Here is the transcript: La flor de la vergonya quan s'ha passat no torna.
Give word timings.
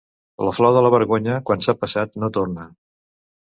La 0.45 0.53
flor 0.59 0.71
de 0.77 0.81
la 0.85 0.91
vergonya 0.95 1.35
quan 1.51 1.61
s'ha 1.67 1.77
passat 1.85 2.17
no 2.25 2.31
torna. 2.39 2.67